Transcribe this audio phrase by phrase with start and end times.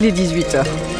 [0.00, 0.97] Les 18h.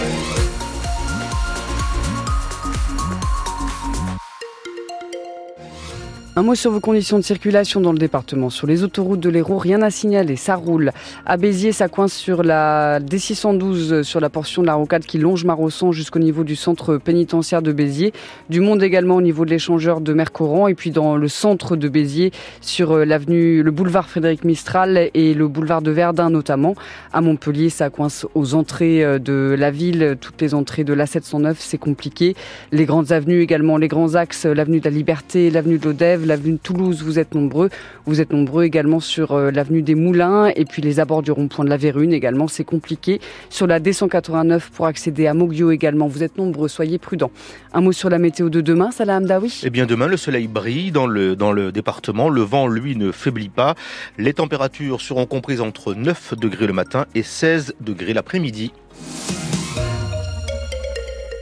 [6.38, 8.48] Un mot sur vos conditions de circulation dans le département.
[8.48, 10.92] Sur les autoroutes de l'Hérault, rien à signaler, ça roule.
[11.26, 15.44] À Béziers, ça coince sur la D612, sur la portion de la rocade qui longe
[15.44, 18.12] Marossan jusqu'au niveau du centre pénitentiaire de Béziers.
[18.50, 21.88] Du monde également au niveau de l'échangeur de Mercoran et puis dans le centre de
[21.88, 22.30] Béziers,
[22.60, 26.76] sur euh, l'avenue, le boulevard Frédéric Mistral et le boulevard de Verdun notamment.
[27.12, 31.56] À Montpellier, ça coince aux entrées euh, de la ville, toutes les entrées de l'A709,
[31.58, 32.36] c'est compliqué.
[32.70, 36.52] Les grandes avenues également, les grands axes, l'avenue de la Liberté, l'avenue de l'Odève, l'avenue
[36.52, 37.70] de Toulouse, vous êtes nombreux.
[38.06, 41.64] Vous êtes nombreux également sur euh, l'avenue des Moulins et puis les abords du rond-point
[41.64, 43.20] de la Vérune également, c'est compliqué.
[43.50, 47.32] Sur la D189 pour accéder à Moglio également, vous êtes nombreux, soyez prudents.
[47.72, 49.62] Un mot sur la météo de demain, Salah Hamdaoui?
[49.64, 53.10] Eh bien demain, le soleil brille dans le, dans le département, le vent, lui, ne
[53.10, 53.74] faiblit pas.
[54.18, 58.72] Les températures seront comprises entre 9 degrés le matin et 16 degrés l'après-midi.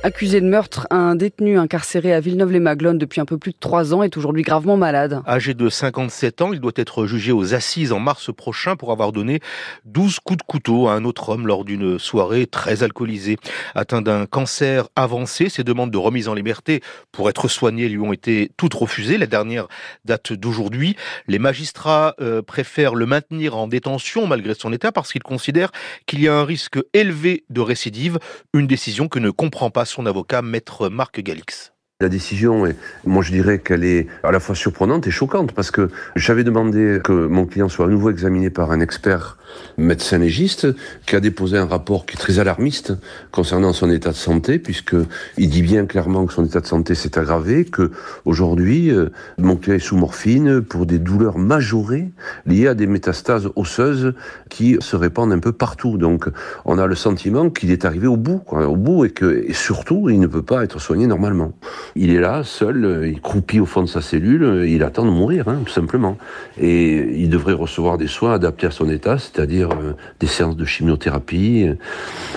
[0.06, 4.04] Accusé de meurtre, un détenu incarcéré à Villeneuve-les-Maglones depuis un peu plus de trois ans
[4.04, 5.20] est aujourd'hui gravement malade.
[5.26, 9.10] Âgé de 57 ans, il doit être jugé aux assises en mars prochain pour avoir
[9.10, 9.40] donné
[9.84, 13.36] 12 coups de couteau à un autre homme lors d'une soirée très alcoolisée.
[13.74, 18.12] Atteint d'un cancer avancé, ses demandes de remise en liberté pour être soigné lui ont
[18.12, 19.18] été toutes refusées.
[19.18, 19.66] La dernière
[20.04, 20.94] date d'aujourd'hui.
[21.26, 25.72] Les magistrats euh, préfèrent le maintenir en détention malgré son état parce qu'ils considèrent
[26.06, 28.20] qu'il y a un risque élevé de récidive,
[28.54, 31.75] une décision que ne comprend pas son avocat, maître Marc Galix.
[32.02, 32.66] La décision,
[33.06, 37.00] moi je dirais qu'elle est à la fois surprenante et choquante parce que j'avais demandé
[37.02, 39.38] que mon client soit à nouveau examiné par un expert
[39.78, 40.66] médecin légiste
[41.06, 42.92] qui a déposé un rapport qui est très alarmiste
[43.30, 44.94] concernant son état de santé puisque
[45.38, 47.90] il dit bien clairement que son état de santé s'est aggravé, que
[48.26, 49.08] aujourd'hui euh,
[49.38, 52.10] mon client est sous morphine pour des douleurs majorées
[52.44, 54.12] liées à des métastases osseuses
[54.50, 55.96] qui se répandent un peu partout.
[55.96, 56.28] Donc
[56.66, 59.54] on a le sentiment qu'il est arrivé au bout, quoi, au bout et que et
[59.54, 61.54] surtout il ne peut pas être soigné normalement.
[61.94, 65.04] Il est là, seul, euh, il croupit au fond de sa cellule, euh, il attend
[65.04, 66.18] de mourir, hein, tout simplement.
[66.60, 70.64] Et il devrait recevoir des soins adaptés à son état, c'est-à-dire euh, des séances de
[70.64, 71.66] chimiothérapie,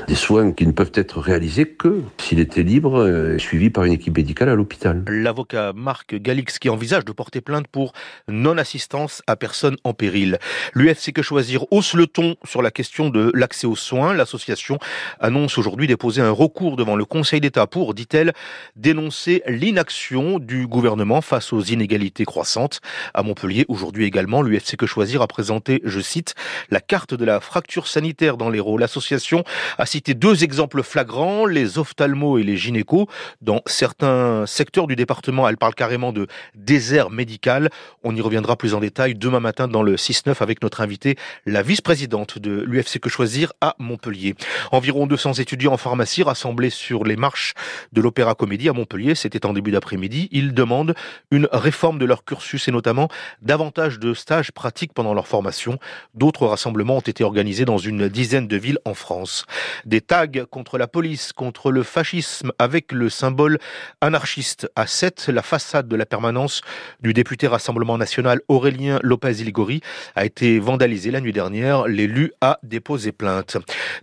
[0.08, 4.18] des soins qui ne peuvent être réalisés que s'il était libre, suivi par une équipe
[4.18, 5.04] médicale à l'hôpital.
[5.08, 7.94] L'avocat Marc Galix qui envisage de porter plainte pour
[8.28, 10.38] non-assistance à personne en péril.
[10.74, 14.14] L'UFC Que Choisir hausse le ton sur la question de l'accès aux soins.
[14.14, 14.80] L'association
[15.20, 18.34] annonce aujourd'hui déposer un recours devant le Conseil d'État pour, dit-elle,
[18.76, 22.82] dénoncer l'inaction du gouvernement face aux inégalités croissantes.
[23.14, 26.36] À Montpellier, aujourd'hui également, l'UFC Que Choisir a présenté, je cite,
[26.70, 28.78] la carte de la fracture sanitaire dans l'Hérault.
[28.78, 29.44] L'association
[29.78, 33.08] a cité deux exemples flagrants, les ophtalmos et les gynécos.
[33.42, 37.70] Dans certains secteurs du département, elle parle carrément de désert médical.
[38.04, 41.62] On y reviendra plus en détail demain matin dans le 6-9 avec notre invitée, la
[41.62, 44.36] vice-présidente de l'UFC Que Choisir à Montpellier.
[44.72, 47.54] Environ 200 étudiants en pharmacie rassemblés sur les marches
[47.94, 50.96] de l'Opéra Comédie à Montpellier c'était en début d'après-midi, ils demandent
[51.30, 53.10] une réforme de leur cursus et notamment
[53.44, 55.78] davantage de stages pratiques pendant leur formation.
[56.16, 59.46] D'autres rassemblements ont été organisés dans une dizaine de villes en France.
[59.86, 63.60] Des tags contre la police, contre le fascisme avec le symbole
[64.02, 66.62] anarchiste à 7, la façade de la permanence
[67.00, 69.82] du député Rassemblement national Aurélien Lopez-Iligori
[70.16, 71.88] a été vandalisée la nuit dernière.
[71.88, 73.58] L'élu a déposé plainte.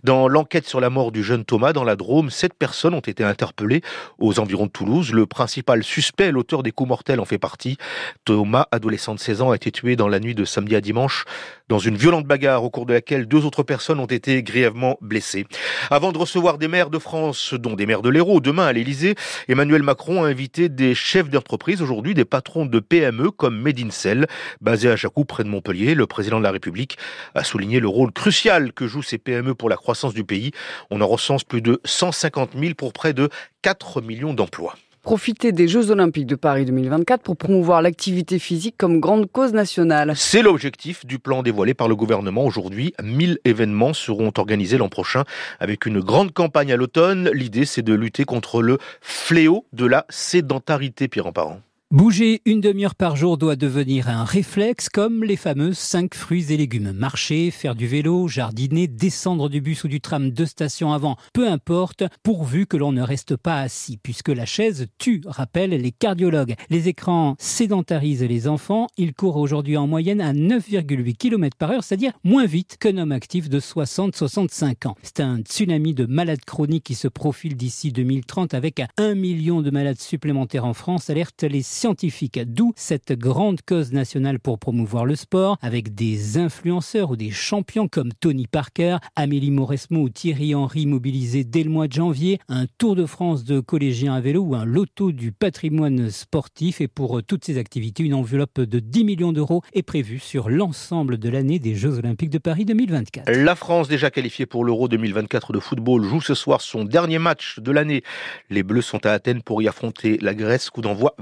[0.05, 3.25] Dans l'enquête sur la mort du jeune Thomas dans la Drôme, sept personnes ont été
[3.25, 3.81] interpellées
[4.19, 5.11] aux environs de Toulouse.
[5.17, 7.77] Le principal suspect, l'auteur des coups mortels, en fait partie.
[8.23, 11.25] Thomas, adolescent de 16 ans, a été tué dans la nuit de samedi à dimanche
[11.69, 15.47] dans une violente bagarre au cours de laquelle deux autres personnes ont été grièvement blessées.
[15.89, 19.15] Avant de recevoir des maires de France, dont des maires de l'Hérault, demain à l'Élysée,
[19.47, 24.27] Emmanuel Macron a invité des chefs d'entreprise, aujourd'hui des patrons de PME comme Medincel,
[24.61, 25.95] basé à Jacou près de Montpellier.
[25.95, 26.99] Le président de la République
[27.33, 30.51] a souligné le rôle crucial que jouent ces PME pour la croissance du pays.
[30.91, 33.29] On en recense plus de 150 000 pour près de
[33.63, 34.75] 4 millions d'emplois
[35.07, 40.11] profiter des Jeux Olympiques de Paris 2024 pour promouvoir l'activité physique comme grande cause nationale.
[40.17, 42.93] C'est l'objectif du plan dévoilé par le gouvernement aujourd'hui.
[43.01, 45.23] 1000 événements seront organisés l'an prochain
[45.61, 47.29] avec une grande campagne à l'automne.
[47.33, 51.61] L'idée, c'est de lutter contre le fléau de la sédentarité, Pierre en parent.
[51.89, 56.57] Bouger une demi-heure par jour doit devenir un réflexe comme les fameux 5 fruits et
[56.57, 56.91] légumes.
[56.91, 61.47] Marcher, faire du vélo, jardiner, descendre du bus ou du tram deux stations avant, peu
[61.47, 66.55] importe, pourvu que l'on ne reste pas assis, puisque la chaise tue, rappellent les cardiologues.
[66.69, 68.87] Les écrans sédentarisent les enfants.
[68.97, 73.13] Ils courent aujourd'hui en moyenne à 9,8 km par heure, c'est-à-dire moins vite qu'un homme
[73.13, 74.95] actif de 60-65 ans.
[75.03, 79.71] C'est un tsunami de malades chroniques qui se profile d'ici 2030 avec un million de
[79.71, 82.39] malades supplémentaires en France, alerte les scientifique.
[82.43, 87.87] D'où cette grande cause nationale pour promouvoir le sport, avec des influenceurs ou des champions
[87.87, 92.65] comme Tony Parker, Amélie Mauresmo ou Thierry Henry mobilisés dès le mois de janvier, un
[92.79, 96.81] Tour de France de collégiens à vélo ou un loto du patrimoine sportif.
[96.81, 101.19] Et pour toutes ces activités, une enveloppe de 10 millions d'euros est prévue sur l'ensemble
[101.19, 103.29] de l'année des Jeux Olympiques de Paris 2024.
[103.29, 107.59] La France, déjà qualifiée pour l'Euro 2024 de football, joue ce soir son dernier match
[107.59, 108.01] de l'année.
[108.49, 111.13] Les Bleus sont à Athènes pour y affronter la Grèce, coup d'envoi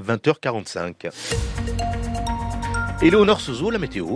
[0.46, 1.85] 20h45.
[3.02, 4.08] Éléonore Sozo, la météo.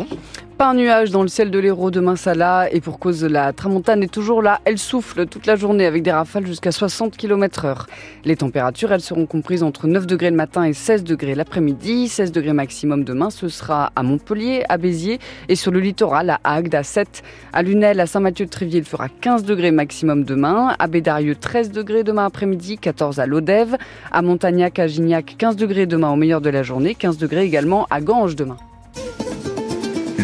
[0.58, 4.04] Pas un nuage dans le ciel de l'Hérault demain ça et pour cause la tramontane
[4.04, 4.62] est toujours là.
[4.66, 7.88] Elle souffle toute la journée avec des rafales jusqu'à 60 km heure.
[8.24, 12.08] Les températures, elles seront comprises entre 9 degrés le matin et 16 degrés l'après-midi.
[12.08, 16.40] 16 degrés maximum demain, ce sera à Montpellier, à Béziers et sur le littoral à
[16.44, 17.22] Agde à 7.
[17.52, 20.76] À Lunel, à Saint-Mathieu-de-Tréviers, il fera 15 degrés maximum demain.
[20.80, 23.78] À Bédarieux, 13 degrés demain après-midi, 14 à Lodève.
[24.12, 27.86] À Montagnac, à Gignac, 15 degrés demain au meilleur de la journée, 15 degrés également
[27.90, 28.58] à Ganges demain.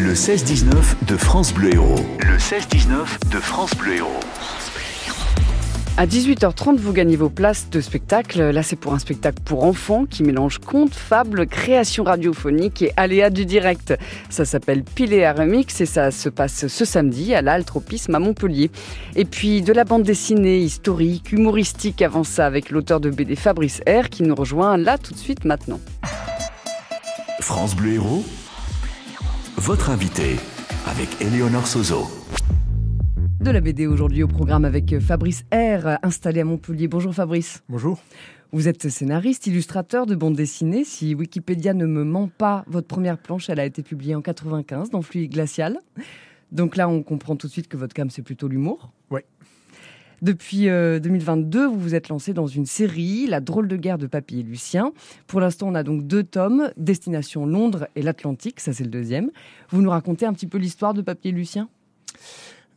[0.06, 1.96] Le 16-19 de France Bleu Héros.
[2.20, 4.20] Le 16-19 de France Bleu Héros.
[5.96, 8.40] À 18h30, vous gagnez vos places de spectacle.
[8.50, 13.30] Là, c'est pour un spectacle pour enfants qui mélange contes, fables, création radiophonique et aléas
[13.30, 13.98] du direct.
[14.30, 18.70] Ça s'appelle Piléa Remix et ça se passe ce samedi à l'Altropisme à Montpellier.
[19.16, 23.80] Et puis de la bande dessinée historique, humoristique avant ça avec l'auteur de BD Fabrice
[23.88, 25.80] R qui nous rejoint là tout de suite maintenant.
[27.40, 28.24] France Bleu Héros
[29.58, 30.36] votre invité
[30.86, 32.06] avec Éléonore Sozo.
[33.40, 36.88] De la BD aujourd'hui au programme avec Fabrice R, installé à Montpellier.
[36.88, 37.62] Bonjour Fabrice.
[37.68, 37.98] Bonjour.
[38.52, 40.84] Vous êtes scénariste, illustrateur de bande dessinée.
[40.84, 44.90] Si Wikipédia ne me ment pas, votre première planche, elle a été publiée en 95
[44.90, 45.78] dans Fluide Glacial.
[46.52, 48.92] Donc là, on comprend tout de suite que votre cam, c'est plutôt l'humour.
[49.10, 49.20] Oui.
[50.22, 54.06] Depuis 2022, euh, vous vous êtes lancé dans une série, La drôle de guerre de
[54.06, 54.92] Papy et Lucien.
[55.26, 59.30] Pour l'instant, on a donc deux tomes, Destination Londres et l'Atlantique, ça c'est le deuxième.
[59.68, 61.68] Vous nous racontez un petit peu l'histoire de Papy et Lucien?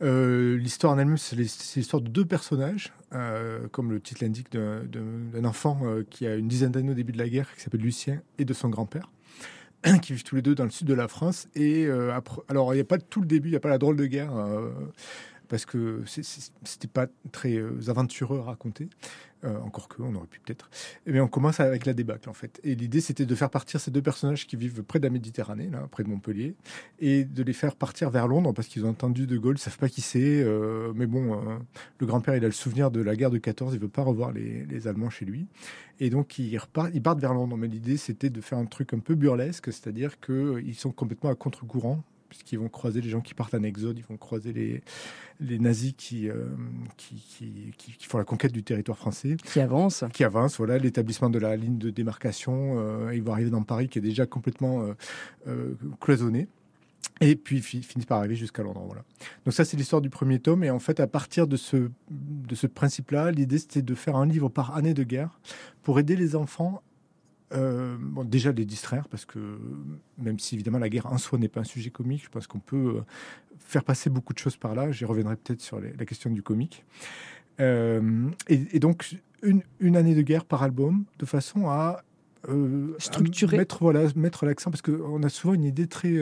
[0.01, 5.45] Euh, l'histoire en elle-même, c'est l'histoire de deux personnages, euh, comme le titre l'indique, d'un
[5.45, 8.43] enfant qui a une dizaine d'années au début de la guerre, qui s'appelle Lucien, et
[8.43, 9.09] de son grand-père,
[10.01, 11.47] qui vivent tous les deux dans le sud de la France.
[11.55, 11.87] Et
[12.49, 14.05] alors, il n'y a pas tout le début, il n'y a pas la drôle de
[14.07, 14.31] guerre
[15.49, 18.89] parce que c'était pas très euh, aventureux à raconter.
[19.45, 20.69] Euh, encore que, on aurait pu peut-être.
[21.05, 22.59] Mais eh on commence avec la débâcle, en fait.
[22.65, 25.69] Et l'idée, c'était de faire partir ces deux personnages qui vivent près de la Méditerranée,
[25.69, 26.55] là, près de Montpellier,
[26.99, 29.77] et de les faire partir vers Londres, parce qu'ils ont entendu De Gaulle, ils savent
[29.77, 30.41] pas qui c'est.
[30.43, 31.39] Euh, mais bon,
[31.99, 34.33] le grand-père, il a le souvenir de la guerre de 14, il veut pas revoir
[34.33, 35.47] les, Allemands chez lui.
[36.01, 37.55] Et donc, ils, repartent, ils partent vers Londres.
[37.55, 41.35] Mais l'idée, c'était de faire un truc un peu burlesque, c'est-à-dire qu'ils sont complètement à
[41.35, 44.81] contre-courant puisqu'ils vont croiser les gens qui partent en exode, ils vont croiser les,
[45.39, 46.45] les nazis qui, euh,
[46.97, 49.35] qui, qui, qui, font la conquête du territoire français.
[49.43, 50.03] Qui avancent.
[50.13, 52.79] Qui avancent, voilà, l'établissement de la ligne de démarcation.
[52.79, 54.93] Euh, ils vont arriver dans Paris qui est déjà complètement
[55.47, 56.47] euh, cloisonné.
[57.21, 58.83] Et puis finissent par arriver jusqu'à Londres.
[58.85, 59.03] Voilà.
[59.45, 60.63] Donc ça, c'est l'histoire du premier tome.
[60.63, 64.25] Et en fait, à partir de ce, de ce principe-là, l'idée, c'était de faire un
[64.25, 65.39] livre par année de guerre
[65.83, 66.81] pour aider les enfants
[67.51, 69.39] euh, bon, déjà les distraire parce que
[70.19, 72.59] même si évidemment la guerre en soi n'est pas un sujet comique, je pense qu'on
[72.59, 73.01] peut euh,
[73.57, 74.91] faire passer beaucoup de choses par là.
[74.91, 76.85] J'y reviendrai peut-être sur la question du comique.
[77.59, 82.03] Euh, et, donc une, une, année de guerre par album de façon à
[82.99, 86.17] structurer, mettre voilà mettre l'accent parce qu'on a souvent une idée très,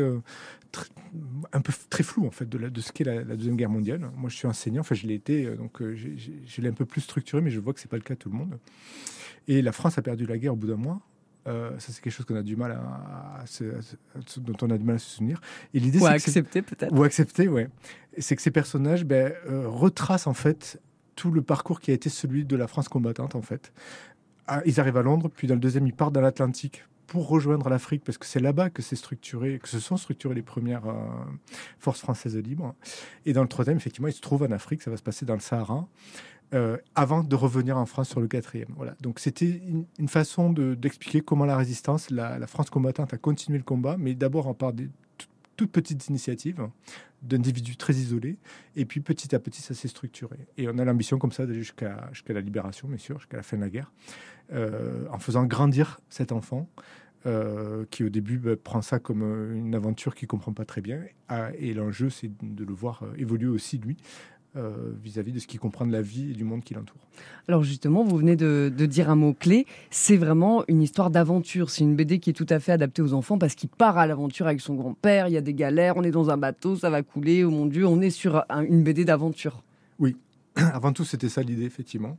[1.54, 4.10] un peu très floue en fait de, la, de ce qu'est la, deuxième guerre mondiale.
[4.16, 7.42] Moi, je suis enseignant, enfin je l'ai été, donc je l'ai un peu plus structuré,
[7.44, 8.58] mais je vois que c'est pas le cas de tout le monde.
[9.48, 11.02] Et la France a perdu la guerre au bout d'un mois.
[11.48, 13.44] Euh, ça, c'est quelque chose qu'on a du mal à,
[14.38, 15.40] dont on a du mal à se souvenir.
[15.74, 16.94] Et l'idée, ou accepter peut-être.
[16.94, 17.70] Ou accepter, ouais.
[18.18, 20.82] C'est que ces personnages ben, euh, retracent en fait
[21.16, 23.72] tout le parcours qui a été celui de la France combattante en fait.
[24.48, 27.70] Ah, ils arrivent à Londres, puis dans le deuxième, ils partent dans l'Atlantique pour rejoindre
[27.70, 30.94] l'Afrique, parce que c'est là-bas que c'est structuré, que se sont structurées les premières euh,
[31.80, 32.76] forces françaises libres.
[33.26, 35.34] Et dans le troisième, effectivement, ils se trouvent en Afrique, ça va se passer dans
[35.34, 35.88] le Sahara.
[36.54, 38.70] Euh, avant de revenir en France sur le quatrième.
[38.78, 38.96] Voilà.
[39.02, 39.62] Donc c'était
[40.00, 44.48] une, façon d'expliquer comment la résistance, la, France combattante a continué le combat, mais d'abord
[44.48, 44.90] en part des
[45.58, 46.66] toutes petites initiatives
[47.22, 48.38] d'individus très isolés,
[48.78, 50.38] et puis petit à petit ça s'est structuré.
[50.56, 53.58] Et on a l'ambition comme ça d'aller jusqu'à la libération, bien sûr, jusqu'à la fin
[53.58, 53.92] de la guerre,
[54.54, 56.70] euh, en faisant grandir cet enfant.
[57.26, 59.24] Euh, qui au début bah, prend ça comme
[59.54, 63.48] une aventure qu'il comprend pas très bien, ah, et l'enjeu c'est de le voir évoluer
[63.48, 63.98] aussi lui
[64.58, 64.72] euh,
[65.04, 66.98] vis-à-vis de ce qu'il comprend de la vie et du monde qui l'entoure.
[67.48, 71.70] Alors justement, vous venez de, dire un mot clé, c'est vraiment une histoire d'aventure.
[71.70, 74.08] C'est une BD qui est tout à fait adaptée aux enfants parce qu'il part à
[74.08, 76.90] l'aventure avec son grand-père, il y a des galères, on est dans un bateau, ça
[76.90, 79.64] va couler, oh mon Dieu, on est sur une BD d'aventure.
[80.00, 80.18] Oui,
[80.56, 82.18] avant tout c'était ça l'idée, effectivement.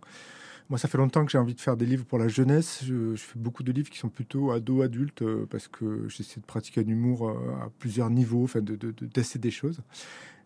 [0.70, 2.84] Moi, ça fait longtemps que j'ai envie de faire des livres pour la jeunesse.
[2.86, 6.88] Je, fais beaucoup de livres qui sont plutôt ados-adultes parce que j'essaie de pratiquer un
[6.88, 9.80] humour à plusieurs niveaux, enfin de, de, de tester des choses.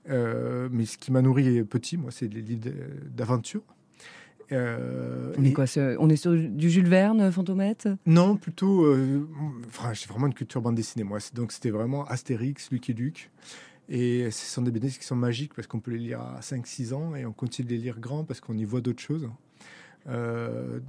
[0.09, 2.71] Mais ce qui m'a nourri petit, moi, c'est les livres
[3.15, 3.63] d'aventure.
[4.53, 5.65] Euh, on, est quoi,
[5.99, 8.85] on est sur du Jules Verne, Fantomette Non, plutôt.
[8.85, 9.27] Euh,
[9.67, 11.19] enfin, j'ai vraiment une culture bande dessinée, moi.
[11.35, 13.31] Donc, c'était vraiment Astérix, Lucky Luke.
[13.89, 16.95] Et ce sont des BD qui sont magiques parce qu'on peut les lire à 5-6
[16.95, 19.29] ans et on continue de les lire grands parce qu'on y voit d'autres choses.
[20.09, 20.81] Euh,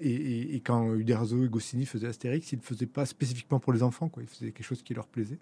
[0.00, 3.72] et, et, quand Uderzo et Goscinny faisaient Astérix, ils ne le faisaient pas spécifiquement pour
[3.72, 4.22] les enfants, quoi.
[4.22, 5.38] ils faisaient quelque chose qui leur plaisait.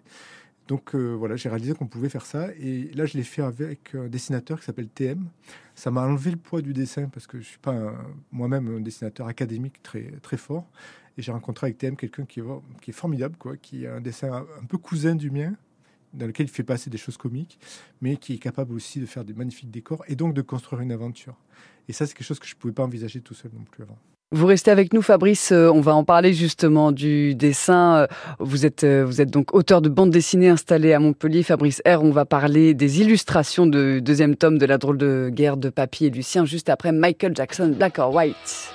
[0.69, 2.49] Donc euh, voilà, j'ai réalisé qu'on pouvait faire ça.
[2.59, 5.27] Et là, je l'ai fait avec un dessinateur qui s'appelle TM.
[5.73, 7.95] Ça m'a enlevé le poids du dessin parce que je suis pas
[8.31, 10.69] moi-même un dessinateur académique très, très fort.
[11.17, 12.39] Et j'ai rencontré avec TM quelqu'un qui,
[12.81, 15.55] qui, est formidable, quoi, qui a un dessin un peu cousin du mien,
[16.13, 17.59] dans lequel il fait passer des choses comiques,
[17.99, 20.91] mais qui est capable aussi de faire des magnifiques décors et donc de construire une
[20.91, 21.35] aventure.
[21.87, 23.81] Et ça, c'est quelque chose que je ne pouvais pas envisager tout seul non plus
[23.81, 23.97] avant.
[24.31, 25.51] Vous restez avec nous, Fabrice.
[25.51, 27.95] Euh, on va en parler justement du dessin.
[27.95, 28.07] Euh,
[28.37, 31.41] vous êtes, euh, vous êtes donc auteur de bande dessinée installée à Montpellier.
[31.41, 32.03] Fabrice R.
[32.03, 36.05] On va parler des illustrations du deuxième tome de la drôle de guerre de Papy
[36.05, 38.71] et Lucien juste après Michael Jackson, Black or White.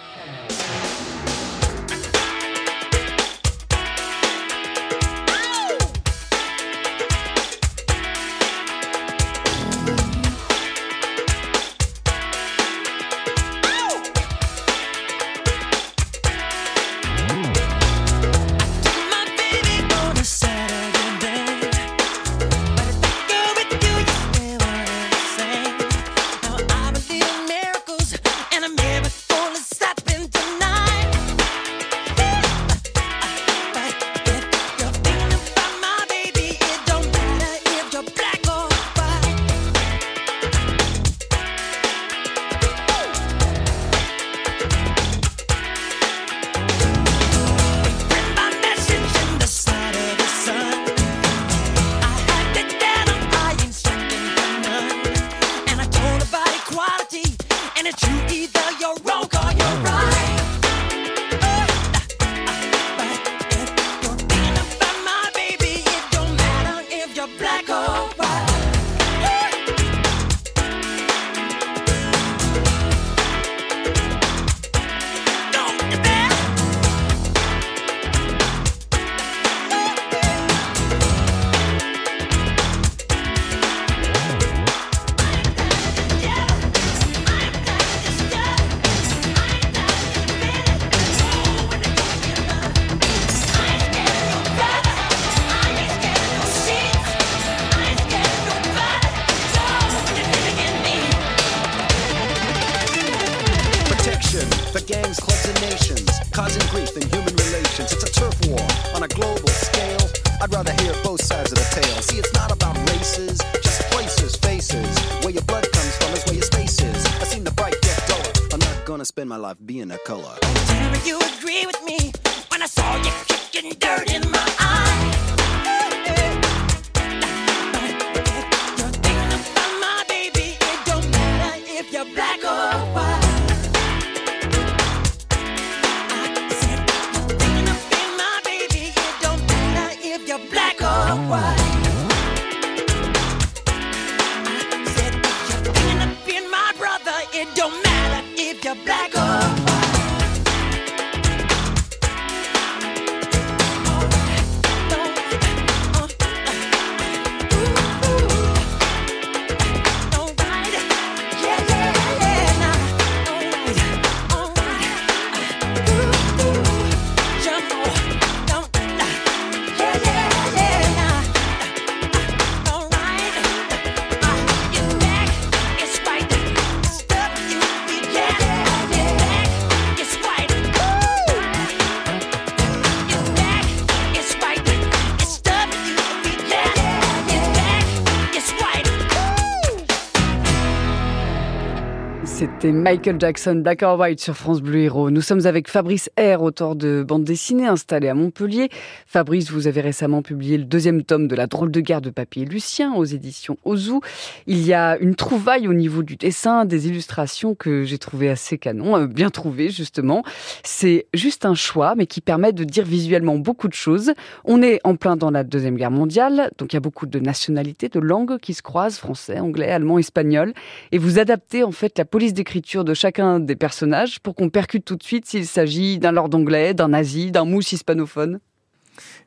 [192.26, 195.10] C'était Michael Jackson, Black or White sur France Bleu Héros.
[195.10, 198.70] Nous sommes avec Fabrice R, auteur de bande dessinée installé à Montpellier.
[199.06, 202.46] Fabrice, vous avez récemment publié le deuxième tome de La drôle de guerre de papier
[202.46, 204.00] Lucien aux éditions Ozu.
[204.46, 208.56] Il y a une trouvaille au niveau du dessin, des illustrations que j'ai trouvé assez
[208.56, 210.22] canon, euh, bien trouvées justement.
[210.62, 214.14] C'est juste un choix, mais qui permet de dire visuellement beaucoup de choses.
[214.44, 217.18] On est en plein dans la deuxième guerre mondiale, donc il y a beaucoup de
[217.18, 220.54] nationalités, de langues qui se croisent, français, anglais, allemand, espagnol.
[220.90, 224.84] Et vous adaptez en fait la police d'écriture de chacun des personnages pour qu'on percute
[224.84, 228.38] tout de suite s'il s'agit d'un lord anglais, d'un nazi, d'un mousse hispanophone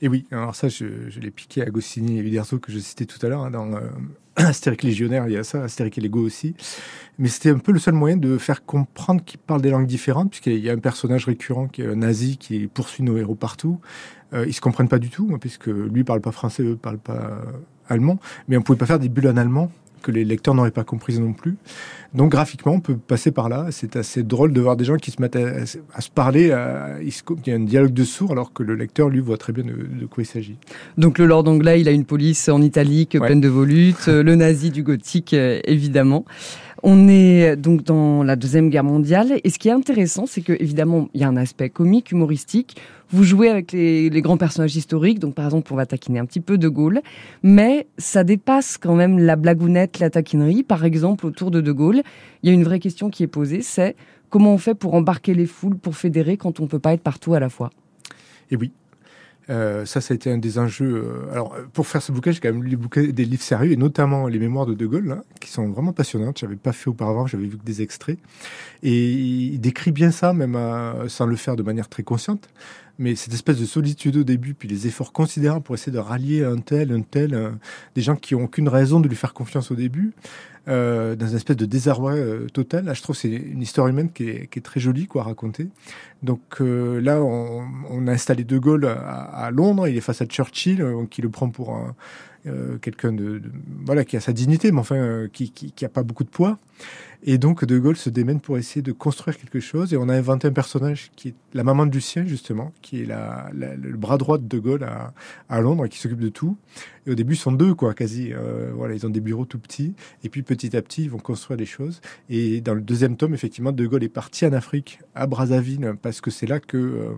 [0.01, 0.85] Et oui, alors ça, je,
[1.19, 3.81] l'ai piqué à Goscinny et Uderzo que je citais tout à l'heure hein, dans euh,
[4.83, 6.55] Légionnaire, il y a ça, Astérique et Lego aussi.
[7.19, 10.29] Mais c'était un peu le seul moyen de faire comprendre qu'ils parlent des langues différentes,
[10.29, 13.81] puisqu'il y a un personnage récurrent qui est un nazi qui poursuit nos héros partout.
[14.31, 16.99] Euh, ils se comprennent pas du tout, hein, puisque lui parle pas français, eux parlent
[16.99, 17.41] pas euh,
[17.89, 18.17] allemand.
[18.47, 19.73] Mais on pouvait pas faire des bulles en allemand
[20.07, 21.57] que les lecteurs n'auraient pas comprises non plus.
[22.13, 23.67] Donc graphiquement, on peut passer par là.
[23.71, 26.45] C'est assez drôle de voir des gens qui se mettent à, se parler,
[27.01, 29.65] il y a un dialogue de sourds, alors que le lecteur, lui, voit très bien
[29.65, 30.55] de, quoi il s'agit.
[30.97, 34.71] Donc le Lord anglais, il a une police en italique pleine de volutes, le nazi
[34.71, 36.23] du gothique, euh, évidemment.
[36.83, 39.39] On est donc dans la Deuxième Guerre mondiale.
[39.43, 42.77] Et ce qui est intéressant, c'est que évidemment, il y a un aspect comique, humoristique.
[43.11, 45.19] Vous jouez avec les, grands personnages historiques.
[45.19, 47.01] Donc, par exemple, on va taquiner un petit peu De Gaulle.
[47.43, 50.63] Mais ça dépasse quand même la blagounette, la taquinerie.
[50.63, 52.01] Par exemple, autour de De Gaulle,
[52.43, 53.61] il y a une vraie question qui est posée.
[53.61, 53.95] C'est
[54.29, 57.03] comment on fait pour embarquer les foules, pour fédérer quand on ne peut pas être
[57.03, 57.69] partout à la fois?
[58.51, 58.71] Et oui,
[59.49, 61.03] euh, ça, ça a été un des enjeux.
[61.05, 62.77] Euh, alors, pour faire ce bouquin, j'ai quand même lu
[63.13, 66.39] des livres sérieux, et notamment les mémoires de De Gaulle, là, qui sont vraiment passionnantes.
[66.39, 68.19] J'avais pas fait auparavant, j'avais vu que des extraits.
[68.83, 72.49] Et il décrit bien ça, même euh, sans le faire de manière très consciente.
[72.99, 76.43] Mais cette espèce de solitude au début, puis les efforts considérables pour essayer de rallier
[76.43, 77.53] un tel, un tel,
[77.95, 80.13] des gens qui ont aucune raison de lui faire confiance au début,
[80.67, 82.85] euh, dans une espèce de désarroi euh, total.
[82.85, 85.69] Là, je trouve c'est une histoire humaine qui est, très jolie quoi à raconter.
[86.23, 89.87] Donc euh, là, on, a installé De Gaulle à, à, Londres.
[89.87, 91.95] Il est face à Churchill, euh, qui le prend pour un,
[92.81, 93.41] quelqu'un de,
[93.85, 96.59] voilà qui a sa dignité, mais enfin qui, qui, qui a pas beaucoup de poids.
[97.23, 99.93] Et donc De Gaulle se démène pour essayer de construire quelque chose.
[99.93, 103.05] Et on a inventé un personnage qui est la maman de Lucien, justement, qui est
[103.05, 105.13] la, le bras droit de De Gaulle à,
[105.49, 106.57] à Londres, qui s'occupe de tout.
[107.05, 108.31] Et au début, sont deux, quoi, quasi.
[108.33, 109.95] Euh, voilà, ils ont des bureaux tout petits.
[110.23, 112.01] Et puis petit à petit, ils vont construire des choses.
[112.29, 116.21] Et dans le deuxième tome, effectivement, De Gaulle est parti en Afrique, à Brazzaville, parce
[116.21, 117.15] que c'est là que,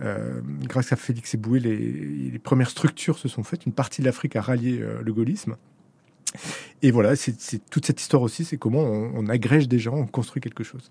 [0.00, 3.66] euh, euh, grâce à Félix Eboué, les, les premières structures se sont faites.
[3.66, 5.56] Une partie de l'Afrique a rallié le gaullisme.
[6.82, 7.34] Et voilà, c'est
[7.70, 10.90] toute cette histoire aussi, c'est comment on, agrège des gens, on construit quelque chose.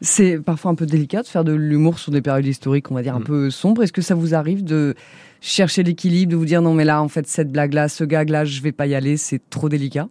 [0.00, 3.02] C'est parfois un peu délicat de faire de l'humour sur des périodes historiques, on va
[3.02, 3.24] dire, un mm.
[3.24, 3.82] peu sombres.
[3.82, 4.94] Est-ce que ça vous arrive de
[5.40, 8.60] chercher l'équilibre, de vous dire non mais là, en fait, cette blague-là, ce gag-là, je
[8.60, 10.08] vais pas y aller, c'est trop délicat?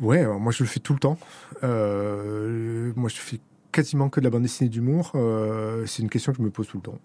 [0.00, 1.18] Ouais, moi je le fais tout le temps.
[1.62, 3.38] Euh, moi je fais
[3.80, 5.12] quasiment que de la bande dessinée d'humour.
[5.14, 6.98] Euh, c'est une question que je me pose tout le temps.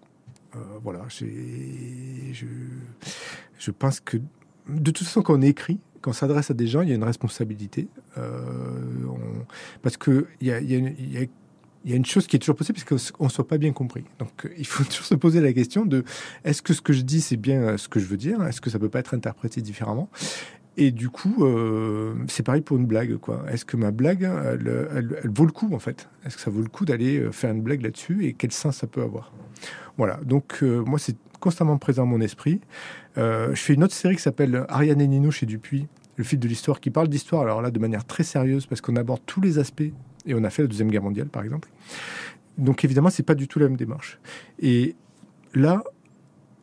[0.54, 1.24] Euh, voilà, je,
[3.58, 4.18] je pense que
[4.68, 6.94] de toute façon, quand on écrit, quand on s'adresse à des gens, il y a
[6.94, 7.88] une responsabilité.
[8.18, 8.34] Euh,
[9.80, 11.26] parce qu'il y a, y, a
[11.84, 14.04] y a, une chose qui est toujours possible, c'est qu'on ne soit pas bien compris.
[14.18, 16.04] Donc, il faut toujours se poser la question de
[16.44, 18.42] est-ce que ce que je dis, c'est bien ce que je veux dire?
[18.44, 20.10] Est-ce que ça peut pas être interprété différemment?
[20.78, 23.44] Et du coup, euh, c'est pareil pour une blague, quoi.
[23.50, 26.08] Est-ce que ma blague, elle, elle, vaut le coup, en fait?
[26.24, 28.26] Est-ce que ça vaut le coup d'aller euh, faire une blague là-dessus?
[28.26, 29.32] Et quel sens ça peut avoir?
[29.96, 30.20] Voilà.
[30.24, 32.60] Donc, euh, moi, c'est constamment présent dans mon esprit.
[33.16, 35.86] Je fais une autre série qui s'appelle Ariane et Nino chez Dupuis,
[36.16, 38.96] le fil de l'histoire, qui parle d'histoire, alors là, de manière très sérieuse, parce qu'on
[38.96, 39.92] aborde tous les aspects,
[40.26, 41.70] et on a fait la Deuxième Guerre mondiale, par exemple.
[42.58, 44.18] Donc, évidemment, c'est pas du tout la même démarche.
[44.58, 44.96] Et
[45.54, 45.82] là,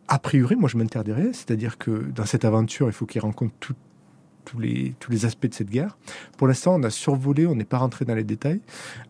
[0.08, 3.56] a priori, moi, je m'interdirais, c'est-à-dire que dans cette aventure, il faut qu'il rencontre
[4.45, 5.97] tous les, tous les aspects de cette guerre.
[6.38, 8.62] Pour l'instant, on a survolé, on n'est pas rentré dans les détails.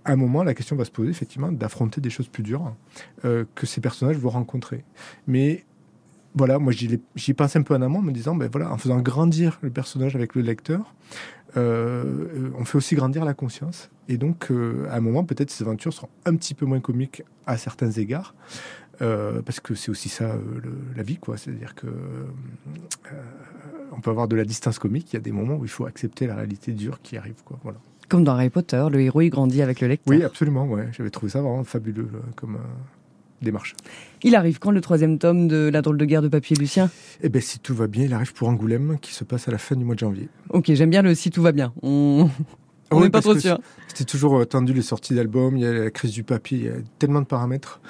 [0.06, 2.76] À un moment, la question va se poser, effectivement, d'affronter des choses plus dures
[3.26, 4.84] euh, que ces personnages vont rencontrer.
[5.28, 5.66] Mais
[6.36, 9.00] voilà, moi j'y pense un peu en amont en me disant, ben voilà, en faisant
[9.00, 10.96] grandir le personnage avec le lecteur,
[11.58, 13.92] euh, on fait aussi grandir la conscience.
[14.10, 17.24] Et donc, euh, à un moment, peut-être ces aventures seront un petit peu moins comiques
[17.46, 18.34] à certains égards,
[19.02, 20.36] euh, parce que c'est aussi ça
[20.96, 21.38] la vie, quoi.
[21.38, 21.88] C'est-à-dire que
[23.96, 25.14] on peut avoir de la distance comique.
[25.14, 27.60] Il y a des moments où il faut accepter la réalité dure qui arrive, quoi.
[27.64, 27.80] Voilà.
[28.10, 30.16] Comme dans Harry Potter, le héros il grandit avec le lecteur.
[30.16, 30.66] Oui, absolument.
[30.66, 32.58] Ouais, j'avais trouvé ça vraiment fabuleux comme
[33.44, 33.76] démarche.
[34.24, 36.90] Il arrive quand le troisième tome de La drôle de guerre de papier Lucien?
[37.22, 39.58] Eh bien, si tout va bien, il arrive pour Angoulême, qui se passe à la
[39.58, 40.30] fin du mois de janvier.
[40.50, 41.74] Ok, j'aime bien le si tout va bien.
[41.84, 42.30] On
[42.90, 43.60] ah n'est pas trop sûr.
[43.88, 46.66] C'était toujours euh, tendu les sorties d'albums, il y a la crise du papier, il
[46.66, 47.82] y a tellement de paramètres.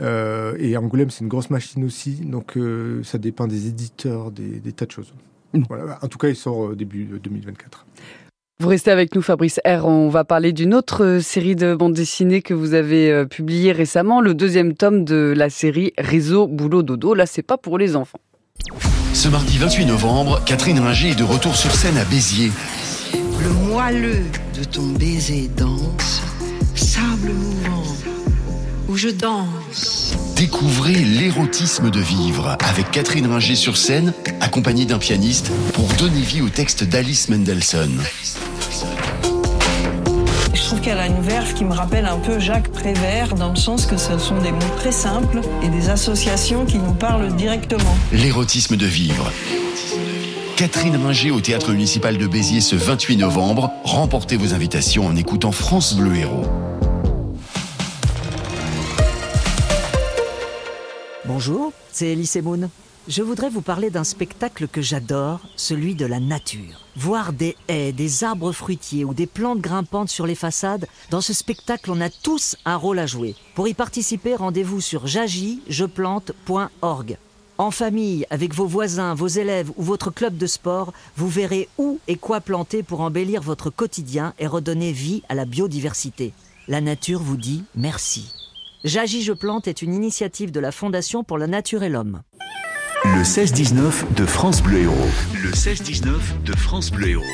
[0.00, 4.60] Euh, et Angoulême, c'est une grosse machine aussi, donc euh, ça dépend des éditeurs, des,
[4.72, 5.12] tas de choses.
[5.68, 5.98] Voilà.
[6.02, 7.86] En tout cas, il sort début 2024.
[8.60, 9.86] Vous restez avec nous, Fabrice R.
[9.86, 13.70] On va parler d'une autre euh, série de bandes dessinées que vous avez euh, publiée
[13.70, 17.14] récemment, le deuxième tome de la série Réseau Boulot Dodo.
[17.14, 18.18] Là, c'est pas pour les enfants.
[19.12, 22.50] Ce mardi 28 novembre, Catherine Ringer est de retour sur scène à Béziers.
[23.14, 24.24] Le moelleux
[24.58, 26.20] de ton baiser danse,
[26.74, 27.77] sable mouvant,
[28.88, 30.16] où je danse.
[30.36, 36.42] Découvrez l'érotisme de vivre avec Catherine Ringer sur scène, accompagnée d'un pianiste, pour donner vie
[36.42, 38.00] au texte d'Alice Mendelssohn.
[40.68, 43.86] trouve qu'elle a une verve qui me rappelle un peu Jacques Prévert, dans le sens
[43.86, 47.96] que ce sont des mots très simples et des associations qui nous parlent directement.
[48.12, 49.32] L'érotisme de vivre.
[50.56, 53.70] Catherine Ringer au théâtre municipal de Béziers ce 28 novembre.
[53.84, 56.67] Remportez vos invitations en écoutant France Bleu Héros.
[61.38, 62.68] Bonjour, c'est Elise Moon.
[63.06, 66.84] Je voudrais vous parler d'un spectacle que j'adore, celui de la nature.
[66.96, 71.32] Voir des haies, des arbres fruitiers ou des plantes grimpantes sur les façades, dans ce
[71.32, 73.36] spectacle, on a tous un rôle à jouer.
[73.54, 77.18] Pour y participer, rendez-vous sur jagijeplante.org.
[77.56, 82.00] En famille, avec vos voisins, vos élèves ou votre club de sport, vous verrez où
[82.08, 86.32] et quoi planter pour embellir votre quotidien et redonner vie à la biodiversité.
[86.66, 88.32] La nature vous dit merci.
[88.84, 92.22] J'agis, je plante est une initiative de la Fondation pour la nature et l'homme.
[93.04, 94.94] Le 16-19 de France Bleu Héros.
[95.34, 97.24] Le 16-19 de France Bleu Héros.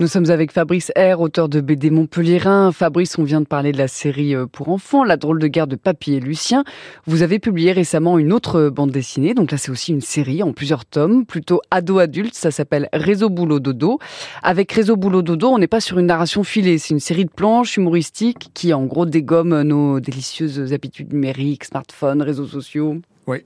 [0.00, 2.72] Nous sommes avec Fabrice R, auteur de BD Montpellierin.
[2.72, 5.66] Fabrice, on vient de parler de la série euh, pour enfants, La drôle de guerre
[5.66, 6.64] de Papy et Lucien.
[7.06, 10.54] Vous avez publié récemment une autre bande dessinée, donc là c'est aussi une série en
[10.54, 13.98] plusieurs tomes, plutôt ado-adulte, ça s'appelle Réseau Boulot Dodo.
[14.42, 17.30] Avec Réseau Boulot Dodo, on n'est pas sur une narration filée, c'est une série de
[17.30, 22.96] planches humoristiques qui en gros dégomme nos délicieuses habitudes numériques, smartphones, réseaux sociaux.
[23.26, 23.44] Oui,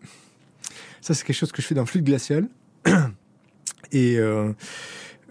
[1.01, 2.47] ça c'est quelque chose que je fais dans Fluide Glacial.
[3.91, 4.21] Et...
[4.21, 4.53] Euh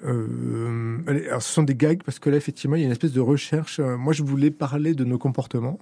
[0.03, 3.13] euh, alors ce sont des gags parce que là effectivement il y a une espèce
[3.13, 3.79] de recherche.
[3.79, 5.79] Euh, moi je voulais parler de nos comportements,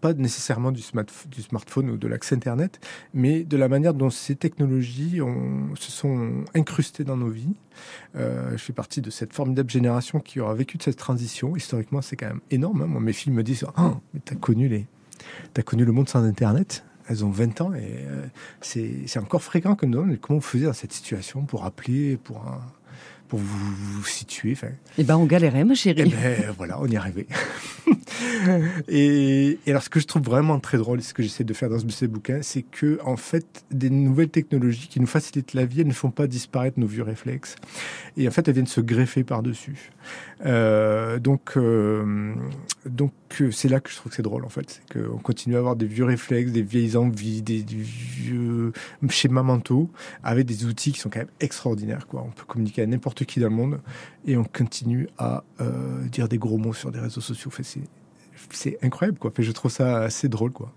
[0.00, 2.80] pas nécessairement du, smartphone ou de l'accès internet,
[3.14, 5.20] mais de la manière dont ces technologies
[5.78, 7.54] se sont incrustées dans nos vies.
[8.14, 11.56] Euh, je fais partie de cette formidable génération qui aura vécu de cette transition.
[11.56, 12.82] Historiquement c'est quand même énorme.
[12.82, 13.00] Hein.
[13.00, 14.86] Mes filles me disent oh, mais t'as connu
[15.54, 18.04] t'as connu le monde sans internet elles ont 20 ans et
[18.60, 22.60] c'est encore fréquent que nous comment vous faisiez dans cette situation pour appeler pour un,
[23.28, 24.52] pour vous, vous situer.
[24.52, 26.04] Enfin, eh ben, on galérait, ma chérie.
[26.06, 27.26] Eh ben, voilà, on y arrivait.
[28.88, 31.68] et, et, alors, ce que je trouve vraiment très drôle, ce que j'essaie de faire
[31.68, 35.64] dans ce, ces bouquins, c'est que, en fait, des nouvelles technologies qui nous facilitent la
[35.64, 37.56] vie, elles ne font pas disparaître nos vieux réflexes.
[38.16, 39.90] Et en fait, elles viennent se greffer par-dessus.
[40.44, 42.34] Euh, donc, euh,
[42.84, 44.80] donc, euh, c'est là que je trouve que c'est drôle, en fait.
[44.88, 48.72] C'est qu'on continue à avoir des vieux réflexes, des vieilles envies, des, vieux
[49.08, 49.90] schémas mentaux,
[50.22, 52.24] avec des outils qui sont quand même extraordinaires, quoi.
[52.26, 53.80] On peut communiquer à n'importe qui dans le monde
[54.26, 57.50] et on continue à euh, dire des gros mots sur des réseaux sociaux.
[58.50, 59.32] c'est incroyable, quoi.
[59.38, 60.72] je trouve ça assez drôle, quoi.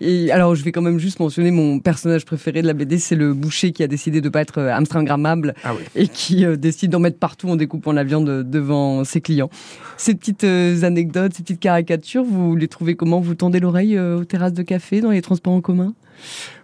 [0.00, 3.16] Et alors, je vais quand même juste mentionner mon personnage préféré de la BD, c'est
[3.16, 5.84] le boucher qui a décidé de pas être euh, Instagrammable ah oui.
[5.94, 9.50] et qui euh, décide d'en mettre partout en découpant la viande devant ses clients.
[9.98, 13.20] Ces petites euh, anecdotes, ces petites caricatures, vous les trouvez comment?
[13.20, 15.92] Vous tendez l'oreille euh, aux terrasses de café, dans les transports en commun?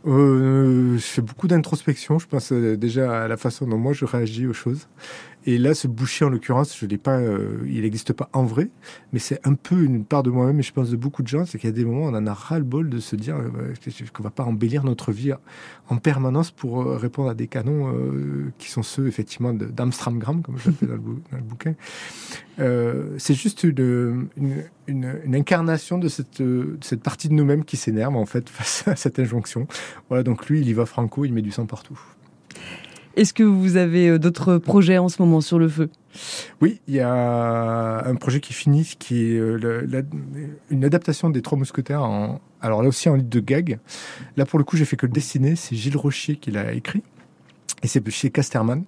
[0.06, 2.18] Euh, Je fais beaucoup d'introspection.
[2.18, 4.88] Je pense euh, déjà à la façon dont moi je réagis aux choses.
[5.48, 8.68] Et là, ce boucher, en l'occurrence, je l'ai pas, euh, il n'existe pas en vrai,
[9.12, 11.46] mais c'est un peu une part de moi-même, et je pense de beaucoup de gens,
[11.46, 13.72] c'est qu'il y a des moments où on en a ras-le-bol de se dire euh,
[14.12, 15.32] qu'on va pas embellir notre vie
[15.88, 20.58] en permanence pour euh, répondre à des canons euh, qui sont ceux, effectivement, d'Amstramgram, comme
[20.58, 21.74] je l'appelle dans, dans, le bouquin.
[22.58, 27.64] Euh, c'est juste une, une, une, une, incarnation de cette, de cette partie de nous-mêmes
[27.64, 29.66] qui s'énerve, en fait, face à cette injonction.
[30.08, 31.98] Voilà, donc lui, il y va franco, il met du sang partout.
[33.16, 35.88] Est-ce que vous avez euh, d'autres projets en ce moment sur le feu?
[36.60, 40.02] Oui, il y a un projet qui finit, qui est euh, la,
[40.70, 42.02] une adaptation des Trois Mousquetaires.
[42.02, 43.78] En, alors là aussi en livre de gag.
[44.36, 45.56] Là pour le coup, j'ai fait que le dessiner.
[45.56, 47.02] C'est Gilles Rochier qui l'a écrit.
[47.82, 48.84] Et c'est chez Casterman.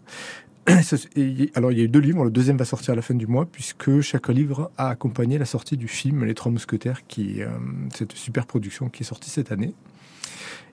[1.54, 3.26] Alors il y a eu deux livres, le deuxième va sortir à la fin du
[3.26, 7.48] mois puisque chaque livre a accompagné la sortie du film Les Trois Mousquetaires, qui euh,
[7.94, 9.72] cette super production qui est sortie cette année.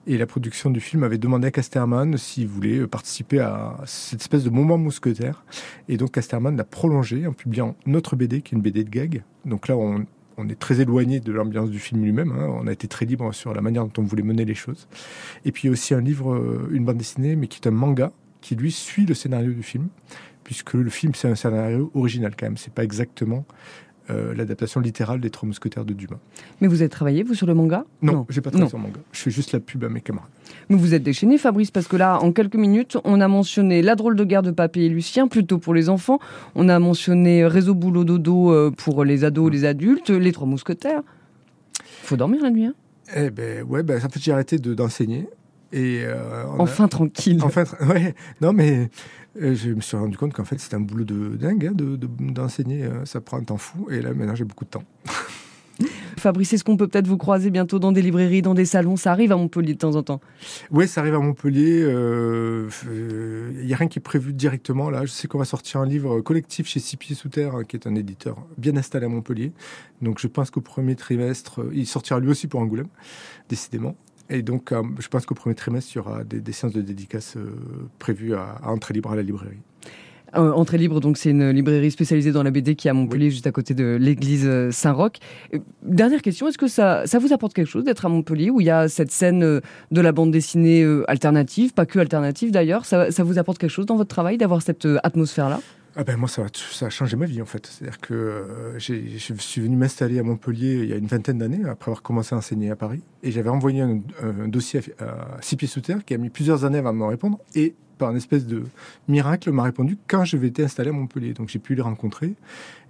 [0.06, 4.44] Et la production du film avait demandé à Casterman s'il voulait participer à cette espèce
[4.44, 5.44] de moment mousquetaire.
[5.88, 9.24] Et donc Casterman l'a prolongé en publiant notre BD, qui est une BD de gag.
[9.46, 10.06] Donc là, on,
[10.48, 12.30] est très éloigné de l'ambiance du film lui-même.
[12.30, 12.46] Hein.
[12.50, 14.86] On a été très libre sur la manière dont on voulait mener les choses.
[15.44, 18.12] Et puis aussi un livre, une bande dessinée, mais qui est un manga,
[18.46, 19.88] qui lui suit le scénario du film,
[20.44, 22.56] puisque le film c'est un scénario original quand même.
[22.56, 23.44] C'est pas exactement
[24.08, 26.20] euh, l'adaptation littérale des Trois Mousquetaires de Dumas.
[26.60, 27.84] Mais vous êtes travaillé, vous, sur le manga?
[28.02, 28.26] Non, non.
[28.28, 28.68] j'ai pas travaillé non.
[28.68, 29.00] sur le manga.
[29.10, 30.30] Je fais juste la pub à mes camarades.
[30.68, 33.96] Mais vous êtes déchaîné, Fabrice, parce que là, en quelques minutes, on a mentionné La
[33.96, 36.20] drôle de guerre de Papy et Lucien, plutôt pour les enfants.
[36.54, 41.02] On a mentionné Réseau Boulot Dodo euh, pour les ados, les adultes, Les Trois Mousquetaires.
[42.04, 42.74] Faut dormir la nuit, hein?
[43.16, 45.28] Eh ben, ouais, ben, en fait, j'ai arrêté d'enseigner.
[45.72, 46.88] Et euh, enfin a...
[46.88, 47.40] tranquille.
[47.42, 48.88] Enfin, ouais, non mais
[49.40, 52.84] euh, je me suis rendu compte qu'en fait c'est un boulot de dingue hein, d'enseigner,
[52.84, 53.88] de, de, ça prend un temps fou.
[53.90, 54.84] Et là maintenant j'ai beaucoup de temps.
[56.18, 58.96] Fabrice, est-ce qu'on peut peut-être vous croiser bientôt dans des librairies, dans des salons?
[58.96, 60.22] Ça arrive à Montpellier de temps en temps
[60.70, 61.80] Oui, ça arrive à Montpellier.
[62.86, 64.88] Il n'y a rien qui est prévu directement.
[64.88, 67.76] Là, je sais qu'on va sortir un livre collectif chez Six Pieds Sous Terre, qui
[67.76, 69.52] est un éditeur bien installé à Montpellier.
[70.00, 72.88] Donc je pense qu'au premier trimestre, il sortira lui aussi pour Angoulême,
[73.50, 73.94] décidément.
[74.28, 77.36] Et donc, je pense qu'au premier trimestre, il y aura des, séances de dédicaces
[77.98, 79.60] prévues à, à entrée libre à la librairie.
[80.36, 83.30] Euh, entrée libre, donc c'est une librairie spécialisée dans la BD qui est à Montpellier,
[83.30, 85.14] juste à côté de l'église euh, Saint-Roch.
[85.82, 88.66] Dernière question, est-ce que ça, ça vous apporte quelque chose d'être à Montpellier où il
[88.66, 89.60] y a cette scène euh,
[89.92, 92.84] de la bande dessinée alternative, pas que alternative d'ailleurs?
[92.84, 95.60] Ça, ça vous apporte quelque chose dans votre travail d'avoir cette atmosphère-là?
[95.98, 96.44] Ah ben moi, ça,
[96.82, 97.66] a changé ma vie en fait.
[97.66, 101.90] C'est-à-dire que je suis venu m'installer à Montpellier il y a une vingtaine d'années, après
[101.90, 103.00] avoir commencé à enseigner à Paris.
[103.22, 106.64] Et j'avais envoyé un, dossier à, à, six pieds sous terre qui a mis plusieurs
[106.64, 107.38] années avant de me répondre.
[107.54, 108.64] Et par une espèce de
[109.08, 111.32] miracle, m'a répondu quand je vais être installé à Montpellier.
[111.32, 112.34] Donc j'ai pu les rencontrer.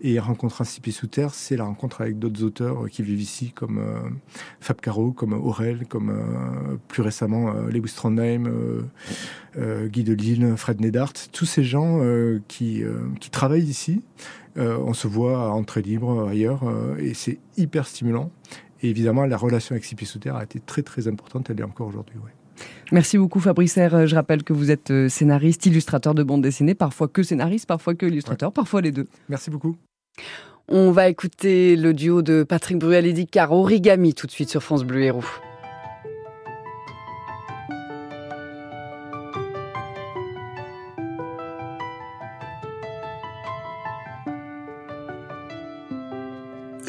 [0.02, 3.52] Et rencontrer un Six sous terre, c'est la rencontre avec d'autres auteurs qui vivent ici,
[3.52, 4.00] comme euh,
[4.60, 8.44] Fab Caro, comme Aurel, comme euh, plus récemment euh, Lewis Trondheim,
[9.56, 11.14] Guy Delisle, Fred Nedart.
[11.32, 12.00] Tous ces gens
[12.46, 12.84] qui,
[13.32, 14.02] travaillent ici.
[14.56, 16.62] on se voit à entrée libre ailleurs
[16.98, 18.30] et c'est hyper stimulant.
[18.82, 21.48] Et évidemment, la relation avec Six sous terre a été très très importante.
[21.48, 22.16] Elle est encore aujourd'hui.
[22.92, 24.06] Merci beaucoup Fabrice R.
[24.06, 27.94] Je rappelle que vous êtes euh, scénariste, illustrateur de bande dessinée, parfois que scénariste, parfois
[27.94, 29.06] que illustrateur, parfois les deux.
[29.28, 29.76] Merci beaucoup.
[30.68, 34.62] On va écouter le duo de Patrick Bruel et Car Origami tout de suite sur
[34.62, 35.22] France Bleu Héros.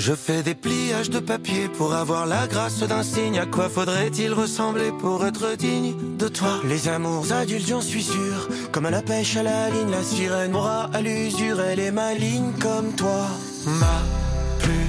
[0.08, 3.40] Je fais des pliages de papier pour avoir la grâce d'un signe.
[3.40, 6.62] À quoi faudrait-il ressembler pour être digne de toi?
[6.64, 8.48] Les amours adultes, j'en suis sûr.
[8.72, 11.60] Comme à la pêche à la ligne, la sirène aura à l'usure.
[11.60, 13.28] Elle est maligne comme toi.
[13.66, 14.02] Ma
[14.60, 14.88] plus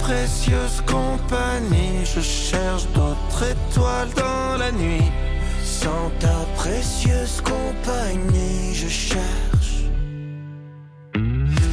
[0.00, 2.04] précieuse compagnie.
[2.04, 5.10] Je cherche d'autres étoiles dans la nuit.
[5.64, 9.47] Sans ta précieuse compagnie, je cherche.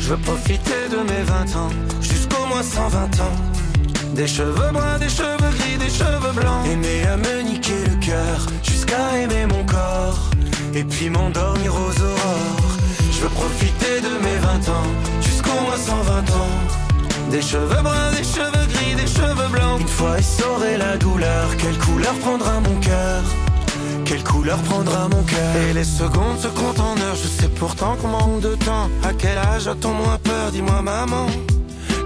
[0.06, 3.36] Je veux profiter de mes 20 ans jusqu'au moins 120 ans.
[4.14, 6.64] Des cheveux bruns, des cheveux gris, des cheveux blancs.
[6.72, 10.30] Aimer à me niquer le cœur jusqu'à aimer mon corps.
[10.76, 12.78] Et puis m'endormir aux aurores.
[13.14, 14.90] Je veux profiter de mes 20 ans
[15.24, 17.32] jusqu'au moins 120 ans.
[17.32, 19.82] Des cheveux bruns, des cheveux gris, des cheveux blancs.
[19.82, 23.24] Une fois essoré la douleur, quelle couleur prendra mon cœur?
[24.06, 27.16] Quelle couleur prendra mon cœur Et les secondes se comptent en heures.
[27.16, 28.90] Je sais pourtant qu'on manque de temps.
[29.04, 30.52] À quel âge a-t-on moins peur?
[30.52, 31.26] Dis-moi maman.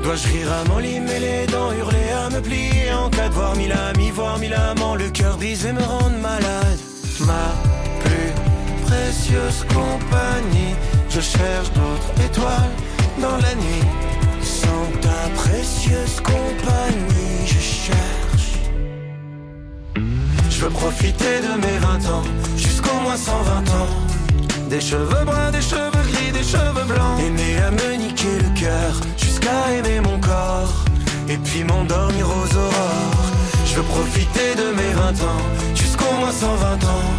[0.04, 3.34] Dois-je rire à mon lit, mais les dents, hurler à me plier En cas de
[3.34, 4.96] voir mille amis, voir mille amants.
[4.96, 6.80] Le cœur brisé me rendre malade.
[7.20, 7.54] Ma
[8.04, 8.32] plus
[8.86, 10.76] précieuse compagnie.
[11.10, 12.74] Je cherche d'autres étoiles
[13.20, 13.86] dans la nuit.
[14.42, 18.19] Sans ta précieuse compagnie Je cherche
[20.60, 22.24] je veux profiter de mes 20 ans,
[22.58, 23.88] jusqu'au moins 120 ans.
[24.69, 27.17] Des cheveux bruns, des cheveux gris, des cheveux blancs.
[27.26, 30.84] Aimer à me niquer le cœur, jusqu'à aimer mon corps.
[31.30, 33.32] Et puis m'endormir aux aurores.
[33.65, 35.43] Je veux profiter de mes 20 ans,
[35.76, 37.10] jusqu'au moins 120 ans.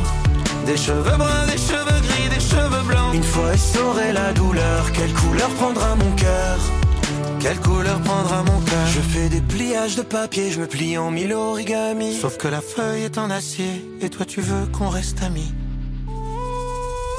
[0.67, 3.15] Des cheveux bruns, des cheveux gris, des cheveux blancs.
[3.15, 6.59] Une fois essoré la douleur, quelle couleur prendra mon cœur?
[7.41, 8.87] Quelle couleur prendra mon cœur?
[8.87, 12.19] Je fais des pliages de papier, je me plie en mille origami.
[12.21, 15.53] Sauf que la feuille est en acier, et toi tu veux qu'on reste amis.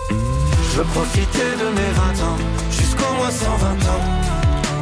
[0.10, 2.38] Je veux profiter de mes 20 ans,
[2.70, 4.06] jusqu'au moins 120 ans.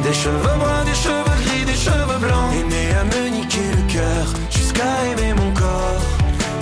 [0.04, 2.52] Des cheveux bruns, des cheveux gris, des cheveux blancs.
[2.60, 6.02] Aimer à me niquer le cœur, jusqu'à aimer mon corps.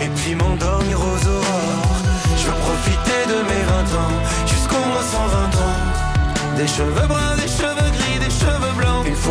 [0.01, 2.01] Et puis m'endormir aux aurores.
[2.37, 4.15] Je veux profiter de mes 20 ans,
[4.47, 5.79] jusqu'au moins 120 ans.
[6.57, 7.48] Des cheveux bruns, des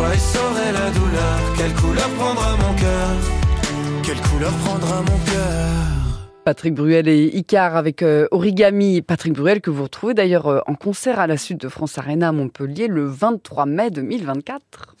[0.02, 3.10] la douleur, quelle couleur prendra mon cœur?
[4.04, 6.28] Quelle couleur prendra mon cœur?
[6.44, 9.02] Patrick Bruel et Icar avec euh, Origami.
[9.02, 12.28] Patrick Bruel que vous retrouvez d'ailleurs euh, en concert à la suite de France Arena
[12.28, 14.94] à Montpellier le 23 mai 2024.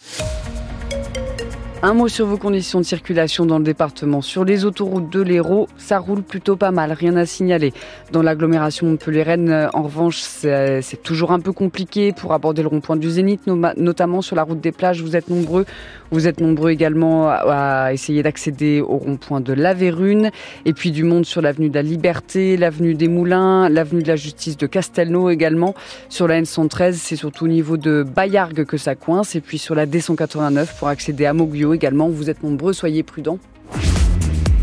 [1.80, 4.20] Un mot sur vos conditions de circulation dans le département.
[4.20, 7.72] Sur les autoroutes de l'Hérault, ça roule plutôt pas mal, rien à signaler.
[8.10, 13.08] Dans l'agglomération Montpellier-Rennes, en revanche, c'est toujours un peu compliqué pour aborder le rond-point du
[13.08, 15.02] Zénith, notamment sur la route des plages.
[15.02, 15.66] Vous êtes nombreux.
[16.10, 20.30] Vous êtes nombreux également à essayer d'accéder au rond-point de la Vérune.
[20.64, 24.16] Et puis du monde sur l'avenue de la Liberté, l'avenue des Moulins, l'avenue de la
[24.16, 25.74] Justice de Castelnau également.
[26.08, 29.34] Sur la N113, c'est surtout au niveau de Bayargues que ça coince.
[29.34, 32.08] Et puis sur la D189 pour accéder à Moguio également.
[32.08, 33.38] Vous êtes nombreux, soyez prudents.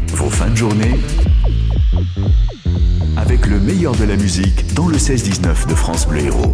[0.09, 0.95] Vos fins de journée
[3.17, 6.53] avec le meilleur de la musique dans le 16-19 de France Bleu Héros.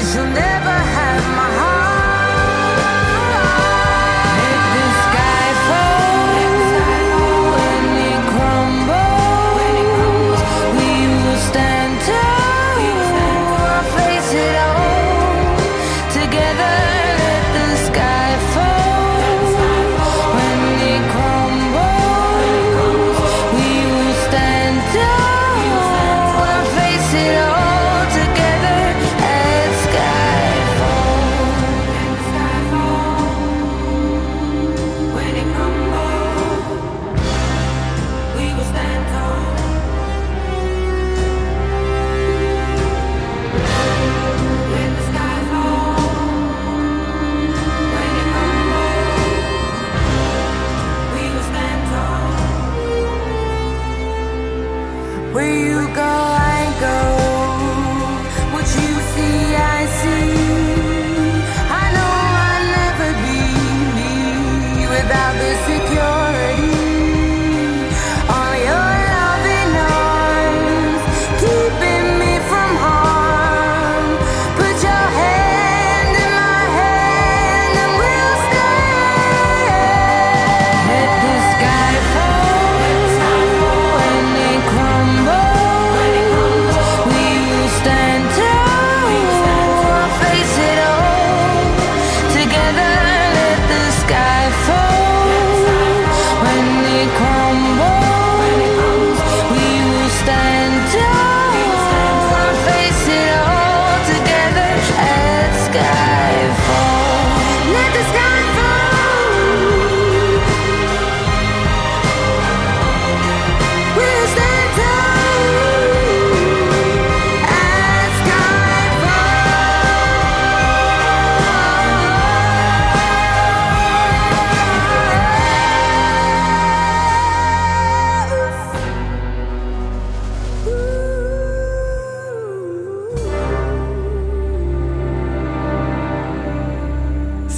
[0.00, 0.69] But you'll never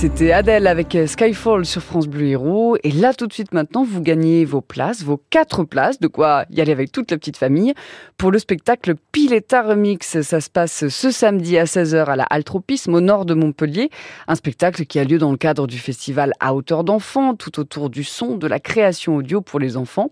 [0.03, 2.77] C'était Adèle avec euh, Skyfall sur France Bleu Héros.
[2.83, 6.45] Et là, tout de suite maintenant, vous gagnez vos places, vos quatre places, de quoi
[6.51, 7.73] y aller avec toute la petite famille,
[8.19, 10.21] pour le spectacle Pileta Remix.
[10.23, 13.91] Ça se passe ce samedi à 16h à la Altropisme, au nord de Montpellier.
[14.27, 17.89] Un spectacle qui a lieu dans le cadre du festival à hauteur d'enfants, tout autour
[17.89, 20.11] du son, de la création audio pour les enfants.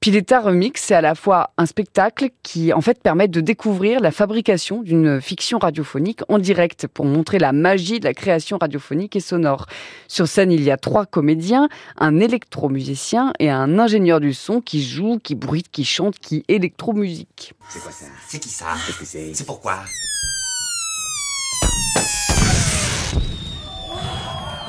[0.00, 4.12] Pileta Remix, c'est à la fois un spectacle qui, en fait, permet de découvrir la
[4.12, 9.66] fabrication d'une fiction radiophonique en direct pour montrer la magie de la création radiophonique sonore.
[10.08, 11.68] Sur scène, il y a trois comédiens,
[11.98, 17.54] un électromusicien et un ingénieur du son qui joue, qui bruite, qui chante, qui électromusique.
[17.68, 18.06] C'est quoi ça?
[18.28, 18.66] C'est qui ça?
[18.86, 19.34] Qu'est-ce que c'est?
[19.34, 19.80] C'est pourquoi?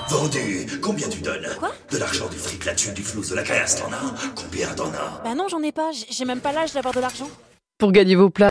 [0.10, 0.66] Vendu.
[0.82, 1.47] Combien tu donnes?
[1.60, 1.72] Quoi?
[1.91, 4.32] De l'argent, du fric, là-dessus, du flou, de la caisse, t'en as?
[4.36, 5.22] Combien t'en as?
[5.24, 5.91] Bah non, j'en ai pas.
[5.91, 7.30] J'ai j'ai même pas l'âge d'avoir de l'argent.
[7.78, 8.45] Pour gagner vos places,